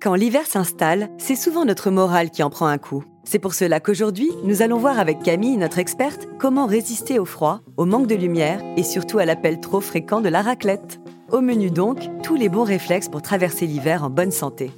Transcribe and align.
Quand 0.00 0.14
l'hiver 0.14 0.46
s'installe, 0.46 1.08
c'est 1.18 1.34
souvent 1.34 1.64
notre 1.64 1.90
morale 1.90 2.30
qui 2.30 2.44
en 2.44 2.50
prend 2.50 2.68
un 2.68 2.78
coup. 2.78 3.02
C'est 3.24 3.40
pour 3.40 3.52
cela 3.52 3.80
qu'aujourd'hui, 3.80 4.30
nous 4.44 4.62
allons 4.62 4.78
voir 4.78 5.00
avec 5.00 5.24
Camille, 5.24 5.56
notre 5.56 5.80
experte, 5.80 6.28
comment 6.38 6.66
résister 6.66 7.18
au 7.18 7.24
froid, 7.24 7.62
au 7.76 7.84
manque 7.84 8.06
de 8.06 8.14
lumière 8.14 8.62
et 8.76 8.84
surtout 8.84 9.18
à 9.18 9.24
l'appel 9.24 9.58
trop 9.58 9.80
fréquent 9.80 10.20
de 10.20 10.28
la 10.28 10.40
raclette. 10.40 11.00
Au 11.32 11.40
menu 11.40 11.72
donc, 11.72 11.98
tous 12.22 12.36
les 12.36 12.48
bons 12.48 12.62
réflexes 12.62 13.08
pour 13.08 13.22
traverser 13.22 13.66
l'hiver 13.66 14.04
en 14.04 14.08
bonne 14.08 14.30
santé. 14.30 14.70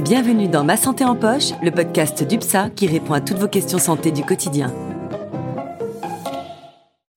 Bienvenue 0.00 0.46
dans 0.46 0.62
Ma 0.62 0.76
Santé 0.76 1.04
en 1.04 1.16
Poche, 1.16 1.50
le 1.60 1.72
podcast 1.72 2.22
d'UPSA 2.22 2.70
qui 2.70 2.86
répond 2.86 3.14
à 3.14 3.20
toutes 3.20 3.38
vos 3.38 3.48
questions 3.48 3.78
santé 3.78 4.12
du 4.12 4.22
quotidien. 4.22 4.72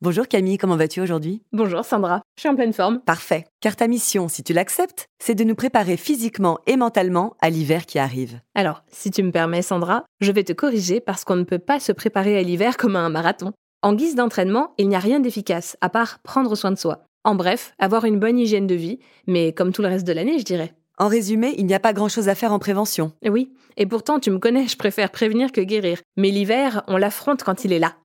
Bonjour 0.01 0.29
Camille, 0.29 0.57
comment 0.57 0.77
vas-tu 0.77 1.01
aujourd'hui? 1.01 1.43
Bonjour 1.51 1.83
Sandra, 1.83 2.21
je 2.37 2.43
suis 2.43 2.49
en 2.49 2.55
pleine 2.55 2.71
forme. 2.71 3.01
Parfait, 3.01 3.43
car 3.59 3.75
ta 3.75 3.85
mission, 3.85 4.29
si 4.29 4.43
tu 4.43 4.53
l'acceptes, 4.53 5.07
c'est 5.21 5.35
de 5.35 5.43
nous 5.43 5.55
préparer 5.55 5.97
physiquement 5.97 6.57
et 6.67 6.77
mentalement 6.77 7.35
à 7.41 7.49
l'hiver 7.49 7.85
qui 7.85 7.99
arrive. 7.99 8.39
Alors, 8.55 8.85
si 8.89 9.11
tu 9.11 9.21
me 9.23 9.31
permets 9.33 9.61
Sandra, 9.61 10.05
je 10.21 10.31
vais 10.31 10.45
te 10.45 10.53
corriger 10.53 11.01
parce 11.01 11.25
qu'on 11.25 11.35
ne 11.35 11.43
peut 11.43 11.59
pas 11.59 11.81
se 11.81 11.91
préparer 11.91 12.37
à 12.37 12.43
l'hiver 12.43 12.77
comme 12.77 12.95
à 12.95 12.99
un 12.99 13.09
marathon. 13.09 13.51
En 13.81 13.93
guise 13.93 14.15
d'entraînement, 14.15 14.73
il 14.77 14.87
n'y 14.87 14.95
a 14.95 14.99
rien 14.99 15.19
d'efficace, 15.19 15.75
à 15.81 15.89
part 15.89 16.19
prendre 16.19 16.55
soin 16.55 16.71
de 16.71 16.77
soi. 16.77 17.03
En 17.25 17.35
bref, 17.35 17.73
avoir 17.77 18.05
une 18.05 18.19
bonne 18.19 18.39
hygiène 18.39 18.67
de 18.67 18.75
vie, 18.75 18.99
mais 19.27 19.51
comme 19.51 19.73
tout 19.73 19.81
le 19.81 19.89
reste 19.89 20.07
de 20.07 20.13
l'année, 20.13 20.39
je 20.39 20.45
dirais. 20.45 20.73
En 20.97 21.09
résumé, 21.09 21.55
il 21.57 21.65
n'y 21.65 21.73
a 21.73 21.79
pas 21.81 21.91
grand-chose 21.91 22.29
à 22.29 22.35
faire 22.35 22.53
en 22.53 22.59
prévention. 22.59 23.11
Oui, 23.27 23.51
et 23.75 23.85
pourtant 23.85 24.21
tu 24.21 24.31
me 24.31 24.39
connais, 24.39 24.69
je 24.69 24.77
préfère 24.77 25.11
prévenir 25.11 25.51
que 25.51 25.59
guérir. 25.59 25.99
Mais 26.15 26.29
l'hiver, 26.29 26.83
on 26.87 26.95
l'affronte 26.95 27.43
quand 27.43 27.65
il 27.65 27.73
est 27.73 27.79
là. 27.79 27.95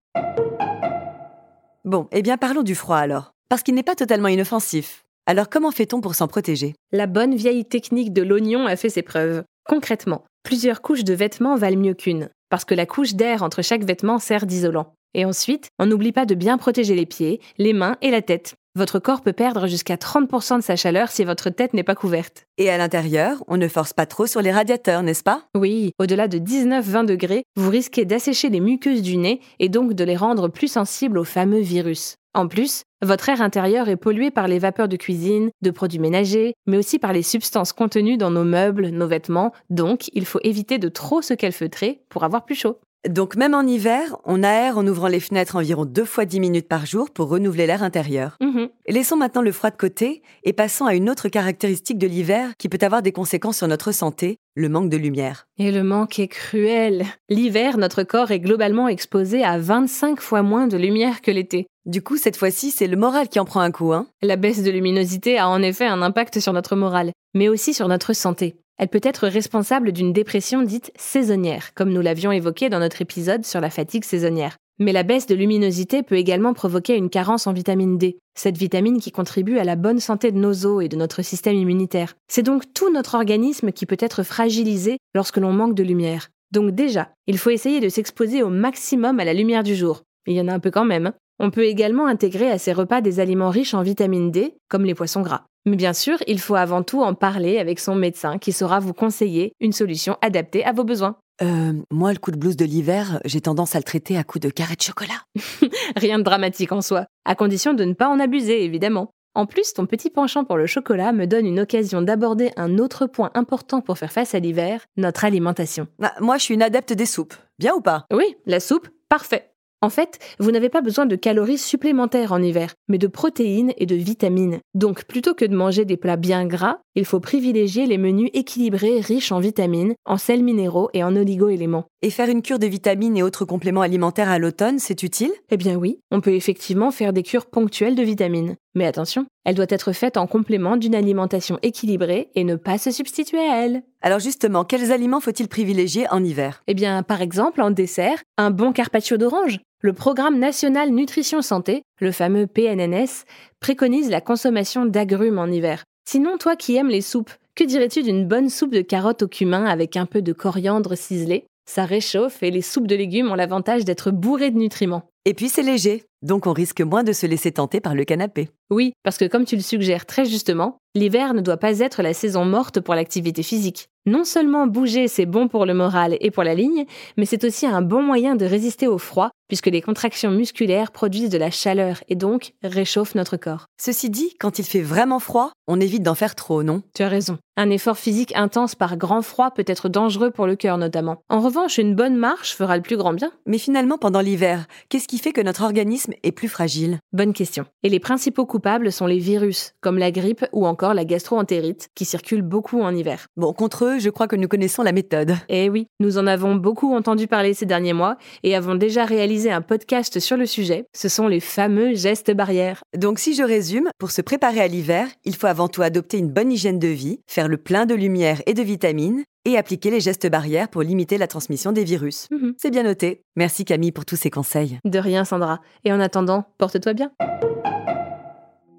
Bon, 1.85 2.09
eh 2.13 2.23
bien 2.23 2.39
parlons 2.39 2.63
du 2.63 2.75
froid 2.75 2.97
alors. 2.97 3.33
Parce 3.51 3.63
qu'il 3.63 3.75
n'est 3.75 3.83
pas 3.83 3.95
totalement 3.95 4.29
inoffensif. 4.29 5.05
Alors 5.27 5.51
comment 5.51 5.71
fait-on 5.71 6.01
pour 6.01 6.15
s'en 6.15 6.29
protéger? 6.29 6.75
La 6.93 7.07
bonne 7.07 7.35
vieille 7.35 7.67
technique 7.67 8.15
de 8.15 8.23
l'oignon 8.23 8.67
a 8.67 8.77
fait 8.77 8.89
ses 8.89 9.03
preuves. 9.03 9.45
Concrètement, 9.69 10.25
plusieurs 10.45 10.81
couches 10.81 11.05
de 11.05 11.13
vêtements 11.13 11.57
valent 11.57 11.79
mieux 11.79 11.93
qu'une, 11.93 12.31
parce 12.49 12.65
que 12.65 12.75
la 12.75 12.87
couche 12.87 13.15
d'air 13.15 13.43
entre 13.43 13.61
chaque 13.61 13.85
vêtement 13.85 14.19
sert 14.19 14.47
d'isolant. 14.47 14.95
Et 15.13 15.27
ensuite, 15.27 15.69
on 15.79 15.85
n'oublie 15.85 16.13
pas 16.13 16.25
de 16.25 16.35
bien 16.35 16.57
protéger 16.57 16.95
les 16.95 17.05
pieds, 17.05 17.41
les 17.59 17.75
mains 17.75 17.97
et 18.01 18.11
la 18.11 18.23
tête. 18.23 18.55
Votre 18.77 18.99
corps 18.99 19.21
peut 19.21 19.33
perdre 19.33 19.69
jusqu'à 19.69 19.95
30% 19.95 20.57
de 20.57 20.61
sa 20.61 20.75
chaleur 20.75 21.09
si 21.09 21.23
votre 21.23 21.49
tête 21.49 21.75
n'est 21.75 21.85
pas 21.85 21.95
couverte. 21.95 22.49
Et 22.59 22.71
à 22.71 22.77
l'intérieur, 22.77 23.45
on 23.47 23.57
ne 23.57 23.69
force 23.69 23.93
pas 23.93 24.05
trop 24.05 24.27
sur 24.27 24.43
les 24.43 24.51
radiateurs, 24.51 25.05
n'est-ce 25.05 25.23
pas? 25.23 25.45
Oui, 25.55 25.93
au-delà 26.01 26.27
de 26.27 26.39
19-20 26.39 27.07
degrés, 27.07 27.45
vous 27.55 27.71
risquez 27.71 28.05
d'assécher 28.05 28.49
les 28.49 28.59
muqueuses 28.59 29.03
du 29.03 29.17
nez 29.17 29.41
et 29.61 29.69
donc 29.69 29.93
de 29.93 30.03
les 30.03 30.17
rendre 30.17 30.49
plus 30.49 30.67
sensibles 30.67 31.19
aux 31.19 31.25
fameux 31.25 31.61
virus. 31.61 32.17
En 32.35 32.49
plus, 32.49 32.83
votre 33.01 33.29
air 33.29 33.43
intérieur 33.43 33.89
est 33.89 33.95
pollué 33.95 34.33
par 34.33 34.49
les 34.49 34.59
vapeurs 34.59 34.89
de 34.89 34.97
cuisine, 34.97 35.51
de 35.63 35.71
produits 35.71 36.01
ménagers, 36.01 36.55
mais 36.67 36.77
aussi 36.77 36.99
par 36.99 37.13
les 37.13 37.23
substances 37.23 37.73
contenues 37.73 38.17
dans 38.17 38.33
nos 38.33 38.43
meubles, 38.43 38.89
nos 38.89 39.07
vêtements, 39.07 39.53
donc 39.71 40.11
il 40.15 40.25
faut 40.25 40.41
éviter 40.43 40.79
de 40.79 40.89
trop 40.89 41.23
se 41.23 41.35
calfeutrer 41.35 42.03
pour 42.09 42.25
avoir 42.25 42.45
plus 42.45 42.57
chaud. 42.57 42.81
Donc 43.09 43.37
même 43.37 43.55
en 43.55 43.63
hiver, 43.63 44.17
on 44.25 44.43
aère 44.43 44.79
en 44.79 44.87
ouvrant 44.87 45.09
les 45.09 45.21
fenêtres 45.21 45.57
environ 45.57 45.85
deux 45.85 46.07
fois 46.07 46.25
dix 46.25 46.41
minutes 46.41 46.69
par 46.69 46.87
jour 46.87 47.11
pour 47.11 47.29
renouveler 47.29 47.67
l'air 47.67 47.83
intérieur. 47.83 48.37
Mhm. 48.41 48.69
Laissons 48.89 49.17
maintenant 49.17 49.43
le 49.43 49.53
froid 49.53 49.71
de 49.71 49.77
côté 49.77 50.23
et 50.43 50.55
passons 50.55 50.87
à 50.87 50.95
une 50.95 51.11
autre 51.11 51.29
caractéristique 51.29 51.99
de 51.99 52.07
l'hiver 52.07 52.53
qui 52.57 52.69
peut 52.69 52.79
avoir 52.81 53.03
des 53.03 53.13
conséquences 53.13 53.59
sur 53.59 53.69
notre 53.69 53.93
santé, 53.93 54.39
le 54.55 54.71
manque 54.71 54.89
de 54.89 54.97
lumière. 54.97 55.47
Et 55.59 55.71
le 55.71 55.83
manque 55.83 56.19
est 56.19 56.29
cruel. 56.29 57.05
L'hiver, 57.29 57.77
notre 57.77 58.05
corps 58.05 58.31
est 58.31 58.41
globalement 58.41 58.89
exposé 58.89 59.45
à 59.45 59.59
25 59.59 60.21
fois 60.21 60.43
moins 60.43 60.67
de 60.67 60.79
lumière 60.79 61.21
que 61.21 61.31
l'été. 61.31 61.67
Du 61.85 62.01
coup, 62.01 62.17
cette 62.17 62.39
fois-ci, 62.39 62.71
c'est 62.71 62.87
le 62.87 62.97
moral 62.97 63.29
qui 63.29 63.39
en 63.39 63.45
prend 63.45 63.61
un 63.61 63.71
coup, 63.71 63.93
hein 63.93 64.07
La 64.23 64.37
baisse 64.37 64.63
de 64.63 64.71
luminosité 64.71 65.39
a 65.39 65.49
en 65.49 65.61
effet 65.63 65.85
un 65.85 66.01
impact 66.01 66.41
sur 66.41 66.55
notre 66.55 66.77
morale, 66.77 67.13
mais 67.35 67.49
aussi 67.49 67.75
sur 67.75 67.89
notre 67.89 68.15
santé. 68.15 68.57
Elle 68.77 68.89
peut 68.89 69.01
être 69.03 69.29
responsable 69.29 69.93
d'une 69.93 70.13
dépression 70.13 70.63
dite 70.63 70.91
saisonnière, 70.97 71.75
comme 71.75 71.93
nous 71.93 72.01
l'avions 72.01 72.33
évoqué 72.33 72.69
dans 72.69 72.81
notre 72.81 73.03
épisode 73.03 73.45
sur 73.45 73.61
la 73.61 73.71
fatigue 73.71 74.05
saisonnière. 74.05 74.57
Mais 74.81 74.93
la 74.93 75.05
baisse 75.05 75.27
de 75.27 75.37
luminosité 75.37 76.03
peut 76.03 76.17
également 76.17 76.53
provoquer 76.53 76.97
une 76.97 77.09
carence 77.09 77.47
en 77.47 77.53
vitamine 77.53 77.97
D, 77.97 78.19
cette 78.35 78.57
vitamine 78.57 78.99
qui 78.99 79.13
contribue 79.13 79.59
à 79.59 79.65
la 79.65 79.77
bonne 79.77 80.01
santé 80.01 80.33
de 80.33 80.39
nos 80.39 80.67
os 80.67 80.85
et 80.85 80.89
de 80.89 80.97
notre 80.97 81.23
système 81.23 81.55
immunitaire. 81.55 82.17
C'est 82.27 82.43
donc 82.43 82.65
tout 82.75 82.93
notre 82.93 83.15
organisme 83.15 83.71
qui 83.71 83.87
peut 83.87 83.97
être 84.01 84.25
fragilisé 84.25 84.99
lorsque 85.15 85.37
l'on 85.37 85.53
manque 85.53 85.77
de 85.77 85.85
lumière. 85.85 86.31
Donc 86.51 86.73
déjà, 86.73 87.11
il 87.29 87.39
faut 87.39 87.51
essayer 87.51 87.79
de 87.79 87.89
s'exposer 87.89 88.43
au 88.43 88.49
maximum 88.49 89.21
à 89.21 89.25
la 89.25 89.35
lumière 89.35 89.63
du 89.63 89.77
jour. 89.77 90.03
Il 90.27 90.35
y 90.35 90.41
en 90.41 90.49
a 90.49 90.53
un 90.55 90.61
peu 90.61 90.73
quand 90.73 90.85
même. 90.85 91.07
hein. 91.07 91.15
On 91.39 91.51
peut 91.51 91.65
également 91.65 92.07
intégrer 92.07 92.51
à 92.51 92.59
ces 92.59 92.73
repas 92.73 93.01
des 93.01 93.21
aliments 93.21 93.51
riches 93.51 93.75
en 93.75 93.83
vitamine 93.83 94.31
D, 94.33 94.55
comme 94.69 94.85
les 94.85 94.95
poissons 94.95 95.23
gras. 95.23 95.45
Mais 95.67 95.77
bien 95.77 95.95
sûr, 95.95 96.19
il 96.27 96.41
faut 96.41 96.57
avant 96.57 96.83
tout 96.83 97.03
en 97.03 97.15
parler 97.15 97.59
avec 97.59 97.81
son 97.81 97.95
médecin 97.95 98.39
qui 98.39 98.53
saura 98.53 98.81
vous 98.81 98.93
conseiller 98.93 99.55
une 99.61 99.73
solution 99.73 100.17
adaptée 100.21 100.65
à 100.65 100.73
vos 100.73 100.85
besoins. 100.85 101.17
Euh, 101.43 101.73
moi, 101.91 102.13
le 102.13 102.19
coup 102.19 102.31
de 102.31 102.37
blues 102.37 102.57
de 102.57 102.65
l'hiver, 102.65 103.21
j'ai 103.25 103.41
tendance 103.41 103.75
à 103.75 103.79
le 103.79 103.85
traiter 103.85 104.17
à 104.17 104.25
coups 104.25 104.43
de 104.45 104.51
carré 104.51 104.77
de 104.77 104.83
chocolat. 104.83 105.23
Rien 105.97 106.19
de 106.19 106.25
dramatique 106.25 106.73
en 106.73 106.81
soi, 106.81 107.07
à 107.25 107.35
condition 107.35 107.73
de 107.73 107.85
ne 107.85 107.95
pas 107.95 108.09
en 108.09 108.21
abuser, 108.21 108.65
évidemment. 108.65 109.11
En 109.35 109.47
plus, 109.47 109.73
ton 109.73 109.87
petit 109.87 110.11
penchant 110.11 110.45
pour 110.45 110.57
le 110.57 110.67
chocolat 110.67 111.13
me 111.13 111.27
donne 111.27 111.47
une 111.47 111.59
occasion 111.59 112.03
d'aborder 112.03 112.53
un 112.57 112.79
autre 112.79 113.07
point 113.07 113.33
important 113.35 113.81
pour 113.81 113.99
faire 113.99 114.13
face 114.13 114.35
à 114.35 114.39
l'hiver, 114.39 114.85
notre 114.97 115.25
alimentation. 115.25 115.89
Ah, 116.01 116.15
moi, 116.21 116.39
je 116.39 116.45
suis 116.45 116.55
une 116.55 116.63
adepte 116.63 116.93
des 116.93 117.07
soupes. 117.07 117.35
Bien 117.59 117.75
ou 117.75 117.81
pas? 117.81 118.05
Oui, 118.13 118.37
la 118.47 118.61
soupe, 118.61 118.89
parfait. 119.09 119.54
En 119.85 119.91
fait, 119.91 120.19
vous 120.39 120.51
n'avez 120.51 120.71
pas 120.71 120.81
besoin 120.81 121.05
de 121.05 121.15
calories 121.15 121.59
supplémentaires 121.59 122.33
en 122.33 122.41
hiver, 122.41 122.75
mais 122.89 122.97
de 122.97 123.07
protéines 123.07 123.75
et 123.77 123.85
de 123.85 123.95
vitamines. 123.95 124.61
Donc, 124.73 125.05
plutôt 125.05 125.35
que 125.35 125.45
de 125.45 125.55
manger 125.55 125.85
des 125.85 125.99
plats 125.99 126.17
bien 126.17 126.47
gras, 126.47 126.79
il 126.95 127.05
faut 127.05 127.21
privilégier 127.21 127.85
les 127.85 127.99
menus 127.99 128.31
équilibrés 128.33 129.01
riches 129.01 129.31
en 129.31 129.41
vitamines, 129.41 129.93
en 130.07 130.17
sels 130.17 130.43
minéraux 130.43 130.89
et 130.95 131.05
en 131.05 131.15
oligo-éléments. 131.15 131.85
Et 132.01 132.09
faire 132.09 132.31
une 132.31 132.41
cure 132.41 132.59
de 132.59 132.67
vitamines 132.67 133.19
et 133.19 133.23
autres 133.23 133.45
compléments 133.45 133.83
alimentaires 133.83 134.31
à 134.31 134.39
l'automne, 134.39 134.79
c'est 134.79 135.03
utile? 135.03 135.33
Eh 135.51 135.59
bien 135.59 135.77
oui, 135.77 135.99
on 136.11 136.23
peut 136.23 136.33
effectivement 136.33 136.91
faire 136.91 137.13
des 137.13 137.23
cures 137.23 137.45
ponctuelles 137.45 137.95
de 137.95 138.03
vitamines. 138.03 138.57
Mais 138.75 138.87
attention, 138.87 139.27
elle 139.45 139.55
doit 139.55 139.67
être 139.69 139.93
faite 139.93 140.17
en 140.17 140.27
complément 140.27 140.77
d'une 140.77 140.95
alimentation 140.95 141.59
équilibrée 141.63 142.31
et 142.35 142.43
ne 142.45 142.57
pas 142.57 142.79
se 142.79 142.91
substituer 142.91 143.39
à 143.39 143.65
elle. 143.65 143.83
Alors 144.03 144.19
justement, 144.19 144.65
quels 144.65 144.91
aliments 144.91 145.21
faut-il 145.21 145.49
privilégier 145.49 146.07
en 146.11 146.25
hiver? 146.25 146.63
Eh 146.67 146.75
bien, 146.75 147.03
par 147.03 147.23
exemple, 147.23 147.63
en 147.63 147.71
dessert, 147.71 148.19
un 148.37 148.51
bon 148.51 148.73
carpaccio 148.73 149.17
d'orange. 149.17 149.61
Le 149.81 149.93
Programme 149.93 150.39
national 150.39 150.91
nutrition 150.91 151.43
santé, 151.43 151.83
le 152.01 152.11
fameux 152.11 152.47
PNNS, 152.47 153.25
préconise 153.61 154.11
la 154.11 154.21
consommation 154.21 154.87
d'agrumes 154.87 155.39
en 155.39 155.47
hiver. 155.47 155.85
Sinon, 156.09 156.37
toi 156.39 156.57
qui 156.57 156.77
aimes 156.77 156.89
les 156.89 157.01
soupes, 157.01 157.31
que 157.55 157.65
dirais-tu 157.65 158.03
d'une 158.03 158.27
bonne 158.27 158.49
soupe 158.49 158.73
de 158.73 158.81
carottes 158.81 159.23
au 159.23 159.29
cumin 159.29 159.65
avec 159.65 159.97
un 159.97 160.07
peu 160.07 160.23
de 160.23 160.33
coriandre 160.33 160.97
ciselé? 160.97 161.45
Ça 161.67 161.85
réchauffe 161.85 162.43
et 162.43 162.51
les 162.51 162.63
soupes 162.63 162.87
de 162.87 162.97
légumes 162.97 163.31
ont 163.31 163.37
l'avantage 163.37 163.85
d'être 163.85 164.11
bourrées 164.11 164.51
de 164.51 164.59
nutriments. 164.59 165.05
Et 165.25 165.33
puis 165.33 165.49
c'est 165.49 165.63
léger, 165.63 166.05
donc 166.25 166.47
on 166.47 166.53
risque 166.53 166.81
moins 166.81 167.05
de 167.05 167.13
se 167.13 167.27
laisser 167.27 167.53
tenter 167.53 167.81
par 167.81 167.95
le 167.95 168.05
canapé. 168.05 168.49
Oui, 168.71 168.95
parce 169.05 169.19
que 169.19 169.27
comme 169.27 169.45
tu 169.45 169.57
le 169.57 169.63
suggères 169.63 170.07
très 170.07 170.25
justement, 170.25 170.79
l'hiver 170.95 171.35
ne 171.35 171.41
doit 171.41 171.59
pas 171.59 171.79
être 171.79 172.03
la 172.03 172.15
saison 172.15 172.45
morte 172.45 172.81
pour 172.81 172.95
l'activité 172.95 173.43
physique. 173.43 173.89
Non 174.07 174.25
seulement 174.25 174.67
bouger, 174.67 175.07
c'est 175.07 175.27
bon 175.27 175.49
pour 175.49 175.67
le 175.67 175.75
moral 175.75 176.17
et 176.21 176.31
pour 176.31 176.43
la 176.43 176.55
ligne, 176.55 176.87
mais 177.17 177.27
c'est 177.27 177.45
aussi 177.45 177.67
un 177.67 177.83
bon 177.83 178.03
moyen 178.03 178.37
de 178.37 178.45
résister 178.47 178.89
au 178.89 178.99
froid, 178.99 179.31
puisque 179.55 179.67
les 179.69 179.83
contractions 179.83 180.33
musculaires 180.33 180.91
produisent 180.91 181.31
de 181.31 181.39
la 181.39 181.53
chaleur 181.53 182.03
et 182.09 182.17
donc 182.17 182.55
réchauffent 182.65 183.15
notre 183.15 183.37
corps. 183.37 183.67
Ceci 183.81 184.11
dit, 184.11 184.35
quand 184.41 184.59
il 184.59 184.65
fait 184.65 184.81
vraiment 184.81 185.21
froid, 185.21 185.53
on 185.69 185.81
évite 185.81 186.03
d'en 186.03 186.17
faire 186.17 186.35
trop, 186.35 186.65
non? 186.65 186.83
Tu 186.93 187.05
as 187.05 187.09
raison. 187.09 187.39
Un 187.57 187.71
effort 187.71 187.97
physique 187.97 188.33
intense 188.35 188.75
par 188.75 188.97
grand 188.97 189.23
froid 189.23 189.53
peut 189.53 189.65
être 189.69 189.89
dangereux 189.89 190.33
pour 190.33 190.49
le 190.49 190.57
cœur 190.57 190.77
notamment. 190.77 191.19
En 191.29 191.39
revanche, 191.39 191.79
une 191.79 191.95
bonne 191.95 192.17
marche 192.17 192.57
fera 192.57 192.77
le 192.77 192.83
plus 192.83 192.97
grand 192.97 193.13
bien. 193.13 193.31
Mais 193.47 193.59
finalement, 193.59 193.97
pendant 193.97 194.21
l'hiver, 194.21 194.67
qu'est-ce 194.89 195.07
qui 195.07 195.19
fait 195.19 195.33
que 195.33 195.41
notre 195.41 195.63
organisme 195.63 196.15
est 196.25 196.33
plus 196.33 196.49
fragile? 196.49 196.99
Bonne 197.13 197.33
question. 197.33 197.65
Et 197.85 197.91
les 197.91 198.01
principaux 198.01 198.45
coupables 198.45 198.91
sont 198.91 199.07
les 199.07 199.21
virus, 199.21 199.75
comme 199.81 199.99
la 199.99 200.11
grippe 200.11 200.45
ou 200.53 200.67
encore 200.67 200.95
la 200.95 201.05
gastro-entérite, 201.05 201.91
qui 201.95 202.05
circulent 202.05 202.43
beaucoup 202.43 202.83
en 202.83 202.93
hiver. 202.93 203.29
Bon, 203.37 203.53
contre 203.53 203.85
eux, 203.85 203.99
je 204.01 204.11
crois 204.11 204.27
que 204.27 204.35
nous 204.35 204.49
connaissons 204.49 204.83
la 204.83 204.91
méthode. 204.91 205.37
Eh 205.49 205.71
oui, 205.71 205.87
nous 206.01 206.19
en 206.19 206.27
avons 206.27 206.57
beaucoup 206.57 206.93
entendu 206.93 207.29
parler 207.29 207.55
ces 207.55 207.67
derniers 207.67 207.93
mois 207.93 208.17
et 208.43 208.57
avons 208.57 208.75
déjà 208.75 209.05
réalisé 209.05 209.44
un 209.51 209.63
podcast 209.63 210.21
sur 210.21 210.37
le 210.37 210.47
sujet. 210.47 210.87
Ce 210.95 211.09
sont 211.09 211.29
les 211.29 211.41
fameux 211.41 211.95
gestes 211.95 212.31
barrières. 212.31 212.83
Donc 212.97 213.19
si 213.19 213.35
je 213.35 213.43
résume, 213.43 213.89
pour 213.99 214.11
se 214.11 214.23
préparer 214.23 214.61
à 214.61 214.69
l'hiver, 214.69 215.09
il 215.25 215.37
faut 215.37 215.47
avant 215.47 215.69
tout 215.69 215.83
adopter 215.83 216.19
une 216.19 216.31
bonne 216.31 216.53
hygiène 216.53 216.79
de 216.79 216.89
vie, 216.89 217.21
faire 217.27 217.49
le 217.49 217.57
plein 217.57 217.87
de 217.87 217.95
lumière 217.95 218.43
et 218.47 218.55
de 218.55 218.63
vitamines, 218.63 219.25
et 219.45 219.59
appliquer 219.59 219.91
les 219.91 220.01
gestes 220.01 220.29
barrières 220.29 220.69
pour 220.69 220.83
limiter 220.83 221.19
la 221.19 221.27
transmission 221.27 221.73
des 221.73 221.85
virus. 221.85 222.29
Mhm. 222.31 222.55
C'est 222.57 222.71
bien 222.71 222.83
noté. 222.83 223.23
Merci 223.37 223.65
Camille 223.65 223.93
pour 223.93 224.05
tous 224.05 224.17
ces 224.17 224.31
conseils. 224.31 224.79
De 224.85 224.99
rien, 224.99 225.25
Sandra. 225.25 225.61
Et 225.85 225.93
en 225.93 226.01
attendant, 226.01 226.45
porte-toi 226.59 226.95
bien. 226.95 227.13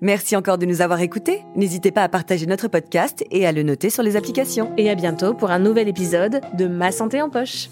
Merci 0.01 0.35
encore 0.35 0.57
de 0.57 0.65
nous 0.65 0.81
avoir 0.81 0.99
écoutés. 0.99 1.41
N'hésitez 1.55 1.91
pas 1.91 2.03
à 2.03 2.09
partager 2.09 2.45
notre 2.45 2.67
podcast 2.67 3.23
et 3.31 3.45
à 3.47 3.51
le 3.51 3.63
noter 3.63 3.89
sur 3.89 4.03
les 4.03 4.15
applications. 4.15 4.71
Et 4.77 4.89
à 4.89 4.95
bientôt 4.95 5.33
pour 5.33 5.51
un 5.51 5.59
nouvel 5.59 5.87
épisode 5.87 6.41
de 6.53 6.67
Ma 6.67 6.91
santé 6.91 7.21
en 7.21 7.29
poche. 7.29 7.69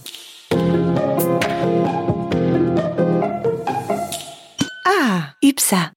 UPSA. 5.54 5.94